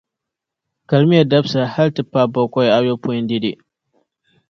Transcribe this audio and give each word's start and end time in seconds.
kalimiya 0.87 1.23
dabisa 1.29 1.61
hali 1.73 1.91
ti 1.95 2.01
paai 2.11 2.31
bakɔi 2.33 2.67
ayopɔin 2.77 3.27
dɛde. 3.29 3.51